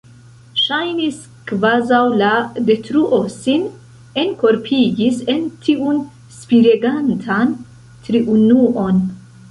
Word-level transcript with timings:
Ŝajnis, 0.59 1.19
kvazaŭ 1.51 1.99
la 2.21 2.31
Detruo 2.71 3.21
sin 3.35 3.69
enkorpigis 4.25 5.23
en 5.37 5.47
tiun 5.69 6.03
spiregantan 6.41 7.57
triunuon. 8.07 9.09